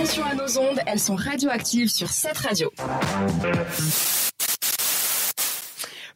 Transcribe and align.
Attention 0.00 0.24
à 0.24 0.34
nos 0.34 0.58
ondes, 0.58 0.80
elles 0.86 0.98
sont 0.98 1.14
radioactives 1.14 1.90
sur 1.90 2.08
cette 2.08 2.38
radio. 2.38 2.72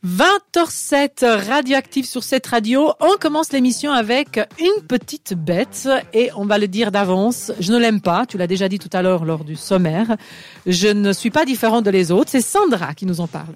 20h07 0.06 1.46
radioactive 1.46 2.06
sur 2.06 2.22
cette 2.22 2.46
radio. 2.46 2.94
On 3.00 3.18
commence 3.20 3.52
l'émission 3.52 3.92
avec 3.92 4.40
une 4.58 4.86
petite 4.86 5.34
bête 5.34 5.86
et 6.14 6.30
on 6.34 6.46
va 6.46 6.56
le 6.56 6.66
dire 6.66 6.92
d'avance. 6.92 7.52
Je 7.60 7.74
ne 7.74 7.78
l'aime 7.78 8.00
pas. 8.00 8.24
Tu 8.24 8.38
l'as 8.38 8.46
déjà 8.46 8.70
dit 8.70 8.78
tout 8.78 8.88
à 8.90 9.02
l'heure 9.02 9.26
lors 9.26 9.44
du 9.44 9.54
sommaire. 9.54 10.16
Je 10.64 10.88
ne 10.88 11.12
suis 11.12 11.30
pas 11.30 11.44
différent 11.44 11.82
de 11.82 11.90
les 11.90 12.10
autres. 12.10 12.30
C'est 12.30 12.40
Sandra 12.40 12.94
qui 12.94 13.04
nous 13.04 13.20
en 13.20 13.26
parle. 13.26 13.54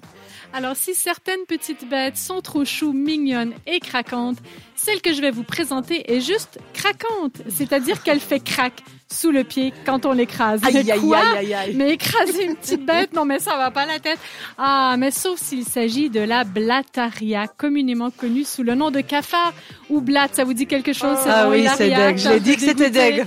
Alors, 0.53 0.75
si 0.75 0.93
certaines 0.93 1.45
petites 1.47 1.89
bêtes 1.89 2.17
sont 2.17 2.41
trop 2.41 2.65
chou, 2.65 2.93
mignonnes 2.93 3.53
et 3.65 3.79
craquantes, 3.79 4.37
celle 4.75 5.01
que 5.01 5.11
je 5.11 5.21
vais 5.21 5.31
vous 5.31 5.43
présenter 5.43 6.11
est 6.13 6.21
juste 6.21 6.59
craquante. 6.73 7.41
C'est-à-dire 7.49 8.03
qu'elle 8.03 8.19
fait 8.19 8.39
craque 8.39 8.83
sous 9.11 9.31
le 9.31 9.43
pied 9.43 9.73
quand 9.85 10.05
on 10.05 10.11
l'écrase. 10.13 10.61
Aïe, 10.63 10.77
aïe, 10.91 10.99
Quoi? 10.99 11.17
aïe, 11.17 11.37
aïe, 11.37 11.53
aïe. 11.53 11.75
Mais 11.75 11.93
écraser 11.93 12.43
une 12.45 12.55
petite 12.55 12.85
bête, 12.85 13.13
non, 13.13 13.25
mais 13.25 13.39
ça 13.39 13.57
va 13.57 13.71
pas 13.71 13.85
la 13.85 13.99
tête. 13.99 14.19
Ah, 14.57 14.95
mais 14.97 15.09
sauf 15.11 15.39
s'il 15.39 15.65
s'agit 15.65 16.09
de 16.09 16.19
la 16.19 16.43
blattaria, 16.43 17.47
communément 17.47 18.11
connue 18.11 18.43
sous 18.43 18.61
le 18.63 18.75
nom 18.75 18.91
de 18.91 19.01
cafard 19.01 19.53
ou 19.89 20.01
blatte. 20.01 20.35
Ça 20.35 20.43
vous 20.43 20.53
dit 20.53 20.67
quelque 20.67 20.93
chose? 20.93 21.17
Ah 21.25 21.49
oui, 21.49 21.65
c'est 21.75 21.89
deg. 21.89 22.17
Je 22.17 22.29
l'ai 22.29 22.39
dit 22.39 22.55
que 22.55 22.61
c'était 22.61 22.91
deg. 22.91 23.25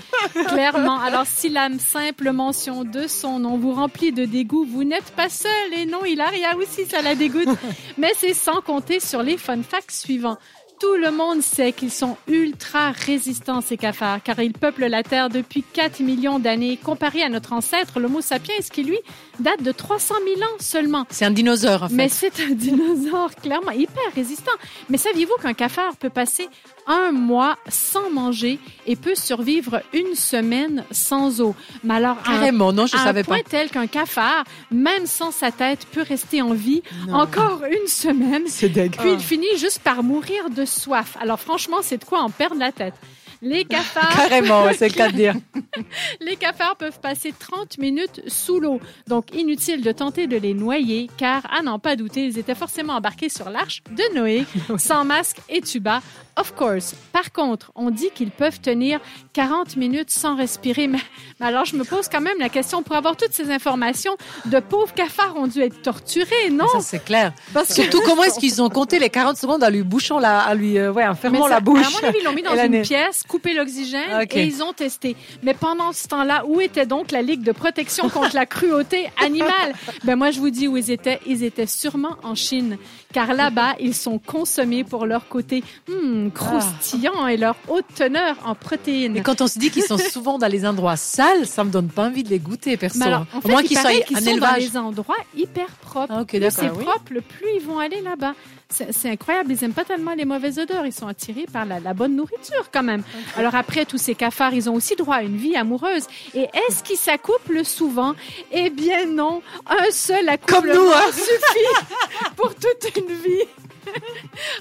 Clairement. 0.48 1.00
Alors, 1.00 1.26
si 1.26 1.48
la 1.48 1.68
simple 1.78 2.30
mention 2.30 2.84
de 2.84 3.06
son 3.08 3.40
nom 3.40 3.58
vous 3.58 3.72
remplit 3.72 4.12
de 4.12 4.24
dégoût, 4.24 4.64
vous 4.64 4.84
n'êtes 4.84 5.10
pas 5.16 5.28
seul. 5.28 5.50
Et 5.76 5.86
non, 5.86 6.04
Hilaria 6.04 6.56
aussi, 6.56 6.84
ça 6.86 7.02
la 7.02 7.14
dégoûte. 7.14 7.48
Mais 7.98 8.12
c'est 8.16 8.34
sans 8.34 8.60
compter 8.60 9.00
sur 9.00 9.22
les 9.22 9.36
fun 9.36 9.62
facts 9.62 9.90
suivants. 9.90 10.38
Tout 10.82 10.96
le 10.96 11.12
monde 11.12 11.42
sait 11.42 11.70
qu'ils 11.72 11.92
sont 11.92 12.16
ultra 12.26 12.90
résistants, 12.90 13.60
ces 13.60 13.76
cafards, 13.76 14.20
car 14.20 14.40
ils 14.40 14.52
peuplent 14.52 14.86
la 14.86 15.04
Terre 15.04 15.28
depuis 15.28 15.62
4 15.62 16.00
millions 16.00 16.40
d'années, 16.40 16.76
comparé 16.76 17.22
à 17.22 17.28
notre 17.28 17.52
ancêtre, 17.52 18.00
l'Homo 18.00 18.20
sapiens, 18.20 18.56
qui 18.72 18.82
lui 18.82 18.98
date 19.38 19.62
de 19.62 19.70
300 19.70 20.16
000 20.36 20.40
ans 20.42 20.56
seulement. 20.58 21.06
C'est 21.10 21.24
un 21.24 21.30
dinosaure, 21.30 21.84
en 21.84 21.88
fait. 21.88 21.94
Mais 21.94 22.08
c'est 22.08 22.32
un 22.40 22.50
dinosaure 22.50 23.30
clairement 23.36 23.70
hyper 23.70 24.02
résistant. 24.16 24.50
Mais 24.90 24.98
saviez-vous 24.98 25.34
qu'un 25.40 25.54
cafard 25.54 25.96
peut 25.96 26.10
passer 26.10 26.48
un 26.88 27.12
mois 27.12 27.56
sans 27.68 28.10
manger 28.10 28.58
et 28.86 28.96
peut 28.96 29.14
survivre 29.14 29.82
une 29.92 30.16
semaine 30.16 30.84
sans 30.90 31.40
eau? 31.40 31.54
Mais 31.84 31.94
alors, 31.94 32.16
à 32.24 32.30
un- 32.32 32.34
Carrément, 32.38 32.72
non, 32.72 32.86
je 32.86 32.96
à 32.96 33.00
un 33.00 33.04
savais 33.04 33.22
point 33.22 33.38
pas. 33.38 33.48
tel 33.48 33.70
qu'un 33.70 33.86
cafard, 33.86 34.42
même 34.72 35.06
sans 35.06 35.30
sa 35.30 35.52
tête, 35.52 35.86
peut 35.92 36.02
rester 36.02 36.42
en 36.42 36.54
vie 36.54 36.82
encore 37.12 37.60
une 37.70 37.86
semaine. 37.86 38.42
C'est. 38.48 38.68
Puis 38.68 39.12
il 39.12 39.20
finit 39.20 39.56
juste 39.58 39.78
par 39.78 40.02
mourir 40.02 40.50
de 40.50 40.64
soif. 40.80 41.16
Alors 41.20 41.40
franchement, 41.40 41.78
c'est 41.82 41.98
de 41.98 42.04
quoi 42.04 42.20
en 42.20 42.30
perdre 42.30 42.58
la 42.58 42.72
tête. 42.72 42.94
Les 43.42 43.64
cafards, 43.66 44.14
Carrément, 44.16 44.66
c'est 44.76 44.88
le 44.88 44.94
cas 44.94 45.08
de 45.08 45.16
dire. 45.16 45.34
les 46.20 46.36
cafards 46.36 46.76
peuvent 46.76 47.00
passer 47.00 47.34
30 47.38 47.78
minutes 47.78 48.20
sous 48.28 48.60
l'eau. 48.60 48.80
Donc, 49.08 49.34
inutile 49.34 49.82
de 49.82 49.90
tenter 49.92 50.26
de 50.28 50.36
les 50.36 50.54
noyer, 50.54 51.10
car, 51.16 51.42
à 51.52 51.62
n'en 51.62 51.78
pas 51.78 51.96
douter, 51.96 52.24
ils 52.24 52.38
étaient 52.38 52.54
forcément 52.54 52.94
embarqués 52.94 53.28
sur 53.28 53.50
l'arche 53.50 53.82
de 53.90 54.14
Noé, 54.14 54.44
sans 54.78 55.04
masque 55.04 55.38
et 55.48 55.60
tuba. 55.60 56.00
Of 56.38 56.54
course. 56.54 56.94
Par 57.12 57.30
contre, 57.32 57.72
on 57.74 57.90
dit 57.90 58.08
qu'ils 58.14 58.30
peuvent 58.30 58.58
tenir 58.60 59.00
40 59.34 59.76
minutes 59.76 60.10
sans 60.10 60.34
respirer. 60.34 60.86
Mais, 60.88 60.98
mais 61.40 61.46
alors, 61.46 61.66
je 61.66 61.76
me 61.76 61.84
pose 61.84 62.08
quand 62.08 62.22
même 62.22 62.38
la 62.38 62.48
question, 62.48 62.82
pour 62.82 62.96
avoir 62.96 63.16
toutes 63.18 63.34
ces 63.34 63.50
informations, 63.50 64.16
de 64.46 64.58
pauvres 64.60 64.94
cafards 64.94 65.36
ont 65.36 65.46
dû 65.46 65.60
être 65.60 65.82
torturés, 65.82 66.48
non? 66.50 66.66
Ça, 66.68 66.80
c'est 66.80 67.04
clair. 67.04 67.34
Parce 67.52 67.68
que- 67.68 67.74
Surtout, 67.74 68.00
comment 68.06 68.22
est-ce 68.24 68.38
qu'ils 68.38 68.62
ont 68.62 68.70
compté 68.70 68.98
les 68.98 69.10
40 69.10 69.36
secondes 69.36 69.62
en 69.62 69.68
lui 69.68 69.82
bouchant 69.82 70.18
la, 70.18 70.40
à 70.40 70.54
lui, 70.54 70.78
euh, 70.78 70.90
ouais, 70.90 71.04
en 71.04 71.10
Mais 71.10 71.16
fermant 71.16 71.42
ça- 71.44 71.50
la 71.50 71.60
bouche. 71.60 71.86
À 71.86 71.90
mon 72.00 72.08
avis, 72.08 72.18
ils 72.20 72.24
l'ont 72.24 72.32
mis 72.32 72.42
dans 72.42 72.56
une 72.56 72.80
pièce, 72.80 73.24
coupé 73.32 73.54
l'oxygène 73.54 74.22
Ok. 74.22 74.36
et 74.36 74.44
ils 74.44 74.62
ont 74.62 74.74
testé. 74.74 75.16
Mais 75.42 75.54
pendant 75.54 75.94
ce 75.94 76.06
temps-là, 76.06 76.44
où 76.46 76.60
était 76.60 76.84
donc 76.84 77.10
la 77.12 77.22
Ligue 77.22 77.42
de 77.42 77.52
protection 77.52 78.10
contre 78.10 78.34
la 78.34 78.44
cruauté 78.44 79.08
animale? 79.24 79.72
Ben 80.04 80.16
moi, 80.16 80.30
je 80.32 80.38
vous 80.40 80.50
dis 80.50 80.68
où 80.68 80.76
ils 80.76 80.90
étaient. 80.90 81.20
Ils 81.26 81.42
étaient 81.44 81.66
sûrement 81.66 82.16
en 82.22 82.34
Chine. 82.34 82.76
Car 83.12 83.32
là-bas, 83.34 83.74
ils 83.80 83.94
sont 83.94 84.18
consommés 84.18 84.84
pour 84.84 85.06
leur 85.06 85.28
côté 85.28 85.62
hmm, 85.88 86.30
croustillant 86.30 87.26
et 87.26 87.36
leur 87.36 87.56
haute 87.68 87.86
teneur 87.94 88.36
en 88.44 88.54
protéines. 88.54 89.16
Et 89.16 89.22
quand 89.22 89.40
on 89.40 89.46
se 89.46 89.58
dit 89.58 89.70
qu'ils 89.70 89.84
sont 89.84 89.98
souvent 90.12 90.38
dans 90.38 90.46
les 90.46 90.66
endroits 90.66 90.96
sales, 90.96 91.46
ça 91.46 91.64
me 91.64 91.70
donne 91.70 91.88
pas 91.88 92.06
envie 92.06 92.22
de 92.22 92.28
les 92.30 92.38
goûter, 92.38 92.76
perso. 92.76 92.98
Mais 92.98 93.06
alors, 93.06 93.26
en 93.32 93.38
Au 93.40 93.48
moins 93.48 93.62
il 93.62 93.68
qu'ils 93.68 93.78
soient 93.78 93.90
un 93.90 93.94
sont 94.18 94.24
dans 94.24 94.30
élevage. 94.32 94.70
des 94.70 94.76
endroits 94.76 95.16
hyper 95.36 95.68
propres. 95.82 96.14
Ah, 96.16 96.24
plus 96.24 96.50
c'est 96.50 96.70
oui. 96.70 96.84
propre, 96.84 97.12
le 97.12 97.20
plus 97.20 97.48
ils 97.56 97.62
vont 97.62 97.78
aller 97.78 98.00
là-bas. 98.02 98.34
C'est 98.68 98.92
c'est 98.92 99.10
incroyable. 99.10 99.52
Ils 99.52 99.62
aiment 99.64 99.74
pas 99.74 99.84
tellement 99.84 100.14
les 100.14 100.24
mauvaises 100.24 100.58
odeurs. 100.58 100.86
Ils 100.86 100.92
sont 100.92 101.06
attirés 101.06 101.46
par 101.52 101.66
la, 101.66 101.78
la 101.80 101.92
bonne 101.94 102.16
nourriture 102.16 102.70
quand 102.72 102.82
même. 102.82 103.02
Alors 103.36 103.54
après, 103.54 103.84
tous 103.84 103.98
ces 103.98 104.14
cafards, 104.14 104.54
ils 104.54 104.68
ont 104.70 104.74
aussi 104.74 104.96
droit 104.96 105.16
à 105.16 105.22
une 105.22 105.36
vie 105.36 105.56
amoureuse. 105.56 106.04
Et 106.34 106.42
est-ce 106.68 106.82
qu'ils 106.82 106.96
s'accouplent 106.96 107.64
souvent? 107.64 108.14
Eh 108.52 108.70
bien 108.70 109.06
non. 109.06 109.42
Un 109.66 109.90
seul 109.90 110.28
accouplement 110.28 110.62
Comme 110.62 110.72
nous, 110.84 110.90
hein. 110.92 111.12
suffit 111.12 111.94
pour 112.36 112.54
toute 112.54 112.96
une 112.96 113.14
vie. 113.16 113.44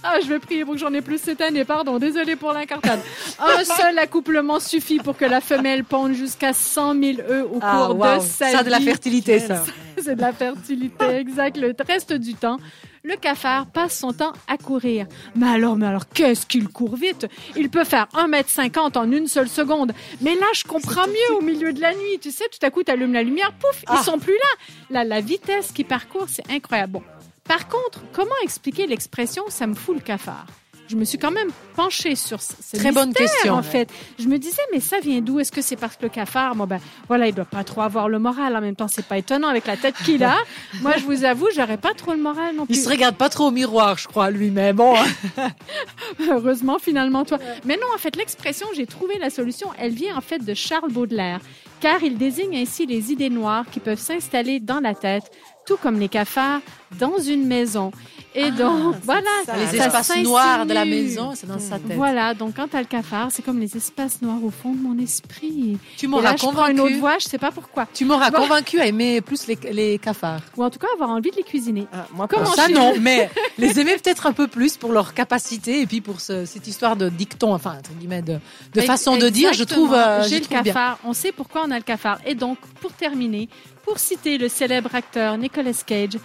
Ah, 0.04 0.16
je 0.22 0.28
vais 0.28 0.40
prier 0.40 0.66
pour 0.66 0.74
que 0.74 0.80
j'en 0.80 0.92
ai 0.94 1.02
plus 1.02 1.20
cette 1.22 1.42
année, 1.42 1.64
pardon, 1.64 2.00
désolé 2.00 2.36
pour 2.36 2.52
l'incartade. 2.54 3.00
Un 3.40 3.64
seul 3.78 3.98
accouplement 4.00 4.60
suffit 4.60 4.98
pour 4.98 5.16
que 5.16 5.26
la 5.26 5.40
femelle 5.42 5.84
ponde 5.84 6.14
jusqu'à 6.14 6.54
100 6.54 6.96
000 7.00 7.20
œufs 7.30 7.46
au 7.46 7.60
Ah, 7.62 7.86
cours 7.88 7.96
de 7.96 8.20
sa 8.20 8.50
Ça, 8.52 8.64
de 8.64 8.70
la 8.70 8.80
vie. 8.80 8.86
fertilité, 8.86 9.40
ça. 9.40 9.64
C'est 10.06 10.16
de 10.16 10.22
la 10.22 10.34
fertilité, 10.34 11.06
exact. 11.17 11.57
Le 11.57 11.73
reste 11.88 12.13
du 12.13 12.34
temps, 12.35 12.57
le 13.03 13.16
cafard 13.16 13.67
passe 13.67 13.97
son 14.00 14.13
temps 14.13 14.34
à 14.47 14.57
courir. 14.57 15.07
Mais 15.35 15.47
alors, 15.47 15.75
mais 15.75 15.85
alors, 15.88 16.07
qu'est-ce 16.09 16.45
qu'il 16.45 16.67
court 16.69 16.95
vite? 16.95 17.28
Il 17.56 17.69
peut 17.69 17.84
faire 17.84 18.07
1m50 18.13 18.97
en 18.97 19.12
une 19.12 19.28
seule 19.28 19.50
seconde. 19.50 19.94
Mais 20.22 20.35
là, 20.35 20.45
je 20.53 20.63
comprends 20.63 21.07
mieux 21.07 21.35
au 21.38 21.41
milieu 21.41 21.73
de 21.73 21.81
la 21.81 21.94
nuit. 21.94 22.19
Tu 22.22 22.31
sais, 22.31 22.45
tout 22.51 22.66
à 22.66 22.69
coup, 22.69 22.84
tu 22.84 22.91
allumes 22.91 23.13
la 23.13 23.23
lumière, 23.23 23.51
pouf, 23.53 23.84
Ah. 23.88 23.97
ils 24.00 24.03
sont 24.03 24.19
plus 24.19 24.34
là. 24.34 24.73
La, 24.89 25.03
la 25.03 25.22
vitesse 25.22 25.72
qu'il 25.72 25.85
parcourt, 25.85 26.28
c'est 26.29 26.50
incroyable. 26.51 26.94
Bon. 26.94 27.03
Par 27.44 27.68
contre, 27.68 28.01
comment 28.13 28.31
expliquer 28.44 28.88
l'expression 28.88 29.44
«ça 29.50 29.68
me 29.68 29.73
fout 29.73 29.95
le 29.95 30.01
cafard» 30.01 30.45
Je 30.91 30.97
me 30.97 31.06
suis 31.06 31.18
quand 31.18 31.31
même 31.31 31.47
penchée 31.78 32.16
sur 32.18 32.41
ce 32.41 32.52
Très 32.75 32.91
bonne 32.91 33.09
mystère, 33.09 33.28
question. 33.28 33.53
En 33.53 33.63
fait, 33.63 33.90
je 34.19 34.28
me 34.28 34.38
disais, 34.38 34.62
mais 34.74 34.81
ça 34.81 35.00
vient 35.00 35.22
d'où? 35.22 35.40
Est-ce 35.40 35.50
que 35.53 35.62
c'est 35.62 35.78
parce 35.78 35.96
que 35.96 36.03
le 36.03 36.09
cafard, 36.09 36.53
bon 36.53 36.68
ben, 36.68 36.81
voilà, 37.07 37.28
il 37.28 37.34
doit 37.34 37.46
pas 37.46 37.63
trop 37.63 37.79
avoir 37.81 38.09
le 38.09 38.19
moral. 38.19 38.53
En 38.57 38.59
même 38.59 38.75
temps, 38.75 38.90
c'est 38.90 39.06
pas 39.06 39.18
étonnant 39.18 39.47
avec 39.47 39.68
la 39.68 39.78
tête 39.78 39.96
qu'il 40.03 40.22
a. 40.25 40.35
Moi, 40.81 40.97
je 40.97 41.06
vous 41.06 41.24
avoue, 41.24 41.47
j'aurais 41.56 41.78
pas 41.78 41.94
trop 41.94 42.12
le 42.12 42.18
moral 42.22 42.57
non 42.57 42.66
Il 42.68 42.74
plus. 42.75 42.84
se 42.84 42.90
regarde 42.90 43.16
pas 43.16 43.30
trop 43.30 43.46
au 43.47 43.51
miroir, 43.51 43.97
je 43.97 44.09
crois, 44.09 44.31
lui, 44.31 44.51
mais 44.51 44.74
bon. 44.74 44.94
Heureusement, 46.30 46.78
finalement, 46.78 47.24
toi. 47.24 47.38
Mais 47.63 47.78
non, 47.78 47.88
en 47.96 47.97
fait, 47.97 48.18
l'expression, 48.18 48.68
j'ai 48.75 48.85
trouvé 48.85 49.18
la 49.18 49.30
solution, 49.30 49.69
elle 49.80 49.94
vient 49.94 50.18
en 50.18 50.22
fait 50.22 50.40
de 50.44 50.53
Charles 50.53 50.91
Baudelaire, 50.91 51.40
car 51.80 52.03
il 52.03 52.18
désigne 52.18 52.57
ainsi 52.57 52.85
les 52.85 53.13
idées 53.13 53.30
noires 53.30 53.63
qui 53.72 53.80
peuvent 53.80 53.97
s'installer 54.00 54.59
dans 54.59 54.81
la 54.81 54.94
tête, 54.94 55.31
tout 55.66 55.78
comme 55.78 56.00
les 56.00 56.09
cafards, 56.09 56.59
dans 57.00 57.18
une 57.19 57.46
maison. 57.47 57.91
Et 58.34 58.50
donc, 58.52 58.96
voilà. 59.03 59.22
Les 59.57 59.78
ça 59.78 59.88
espaces 59.88 60.16
noirs 60.24 60.66
de 60.66 60.74
la 60.74 60.85
maison, 60.85 61.31
c'est 61.35 61.47
dans 61.47 61.59
sa 61.59 61.79
tête. 61.79 61.97
Voilà, 61.97 62.34
donc 62.34 62.56
quand 62.56 62.69
t'as 62.69 62.79
le 62.79 62.85
cafard, 62.85 63.28
c'est 63.29 63.41
comme 63.41 63.59
les 63.59 63.75
espaces 63.75 64.22
noirs 64.22 64.41
au 64.41 64.50
fond 64.52 64.72
de 64.74 64.79
mon 64.81 64.97
esprit. 65.00 65.78
Tu 65.97 66.07
m'auras 66.07 66.30
une 66.30 66.35
autre 66.35 66.46
convaincu. 66.46 67.01
je 67.19 67.28
sais 67.28 67.38
pas 67.38 67.51
pourquoi. 67.51 67.88
Tu 67.94 68.06
m'auras 68.06 68.31
Bon. 68.31 68.40
convaincu 68.40 68.80
à 68.80 68.85
aimer 68.88 69.19
plus 69.19 69.47
les, 69.47 69.57
les 69.74 70.00
cafards. 70.00 70.41
Ou 70.56 70.63
en 70.63 70.69
tout 70.69 70.80
cas, 70.80 70.88
avoir 70.94 71.09
envie 71.09 71.31
de 71.31 71.35
les 71.35 71.44
cuisiner. 71.44 71.88
moi, 72.13 72.28
Comment 72.30 72.46
ça 72.46 72.68
je- 72.69 72.74
non, 72.74 72.94
mais 73.01 73.30
les 73.57 73.78
aimer 73.81 73.96
peut-être 73.97 74.25
un 74.28 74.34
peu 74.34 74.47
plus 74.47 74.78
pour 74.78 74.94
leur 74.94 75.13
capacité 75.13 75.81
et 75.81 75.85
puis 75.85 76.00
pour 76.00 76.22
ce- 76.22 76.46
cette 76.46 76.68
histoire 76.68 76.96
de 76.96 77.09
dicton, 77.09 77.53
enfin 77.53 77.78
entre 77.80 77.91
guillemets 78.00 78.22
de, 78.22 78.40
façon 78.81 79.18
de 79.18 79.28
dire, 79.28 79.51
je 79.53 79.66
trouve, 79.66 79.94
euh, 79.94 80.24
J'ai 80.24 80.30
je 80.30 80.35
le 80.35 80.41
trouve 80.46 80.62
bien. 80.63 80.74
cafard. 80.74 81.00
On 81.03 81.12
sait 81.13 81.34
pourquoi 81.34 81.63
on 81.68 81.72
a 81.72 81.78
le 81.78 81.84
cafard. 81.84 82.19
Et 82.25 82.35
donc, 82.35 82.57
pour 82.80 82.94
terminer, 82.94 83.50
pour 83.84 84.00
citer 84.00 84.38
le 84.38 84.47
célèbre 84.47 84.94
acteur 84.96 85.38
Nicolas 85.38 85.72
Cage, 85.85 86.18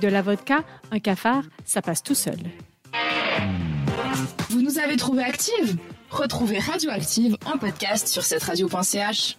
de 0.00 0.08
la 0.08 0.22
vodka, 0.22 0.64
un 0.90 0.98
cafard, 0.98 1.42
ça 1.64 1.82
passe 1.82 2.02
tout 2.02 2.14
seul. 2.14 2.38
Vous 4.50 4.62
nous 4.62 4.78
avez 4.78 4.96
trouvé 4.96 5.22
active 5.22 5.76
Retrouvez 6.10 6.58
Radioactive 6.58 7.36
en 7.44 7.58
podcast 7.58 8.08
sur 8.08 8.24
cette 8.24 8.42
radio.ch. 8.42 9.36